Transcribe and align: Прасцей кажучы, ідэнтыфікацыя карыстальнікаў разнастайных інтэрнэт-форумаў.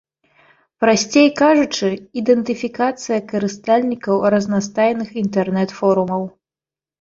Прасцей 0.83 1.27
кажучы, 1.41 1.87
ідэнтыфікацыя 2.21 3.19
карыстальнікаў 3.33 4.15
разнастайных 4.37 5.09
інтэрнэт-форумаў. 5.25 6.27